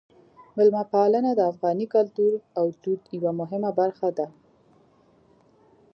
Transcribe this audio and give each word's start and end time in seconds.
میلمه 0.55 0.83
پالنه 0.91 1.31
د 1.35 1.41
افغاني 1.51 1.85
کلتور 1.93 2.31
او 2.57 2.65
دود 2.81 3.01
یوه 3.15 3.31
مهمه 3.39 3.71
برخه 3.79 4.09
ده. 4.17 4.27